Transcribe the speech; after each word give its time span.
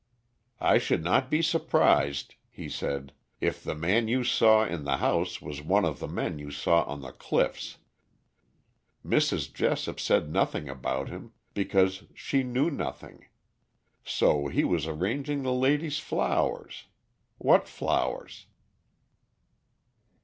"I 0.59 0.79
should 0.79 1.03
not 1.03 1.29
be 1.29 1.43
surprised," 1.43 2.33
he 2.49 2.67
said, 2.67 3.13
"if 3.39 3.63
the 3.63 3.75
man 3.75 4.07
you 4.07 4.23
saw 4.23 4.65
in 4.65 4.83
the 4.83 4.97
house 4.97 5.43
was 5.43 5.61
one 5.61 5.85
of 5.85 5.99
the 5.99 6.07
men 6.07 6.39
you 6.39 6.49
saw 6.49 6.81
on 6.85 7.01
the 7.01 7.11
cliffs. 7.11 7.77
Mrs. 9.05 9.53
Jessop 9.53 9.99
said 9.99 10.31
nothing 10.31 10.67
about 10.67 11.09
him, 11.09 11.33
because 11.53 12.05
she 12.15 12.41
knew 12.41 12.71
nothing. 12.71 13.27
So 14.03 14.47
he 14.47 14.63
was 14.63 14.87
arranging 14.87 15.43
the 15.43 15.53
lady's 15.53 15.99
flowers. 15.99 16.85
What 17.37 17.67
flowers?" 17.67 18.47